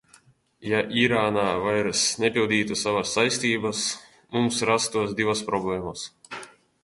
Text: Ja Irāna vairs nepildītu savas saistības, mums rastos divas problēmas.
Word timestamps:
Ja 0.69 0.77
Irāna 1.01 1.43
vairs 1.65 2.05
nepildītu 2.23 2.77
savas 2.83 3.11
saistības, 3.17 3.83
mums 4.37 4.63
rastos 4.71 5.13
divas 5.21 5.45
problēmas. 5.51 6.07